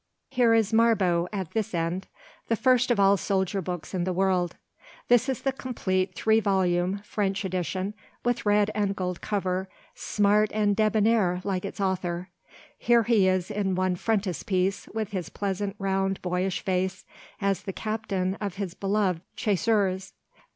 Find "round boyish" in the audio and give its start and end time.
15.77-16.61